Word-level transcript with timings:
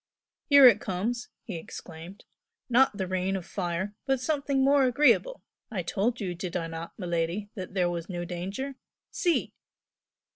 "Here 0.49 0.65
it 0.67 0.81
comes!" 0.81 1.29
he 1.43 1.57
exclaimed 1.57 2.25
"Not 2.69 2.97
the 2.97 3.05
rain 3.05 3.35
of 3.35 3.45
fire, 3.45 3.93
but 4.07 4.19
something 4.19 4.63
more 4.65 4.85
agreeable! 4.85 5.43
I 5.69 5.83
told 5.83 6.19
you, 6.19 6.33
did 6.33 6.57
I 6.57 6.65
not, 6.65 6.97
miladi, 6.97 7.49
that 7.53 7.75
there 7.75 7.87
was 7.87 8.09
no 8.09 8.25
danger? 8.25 8.77
See!" 9.11 9.53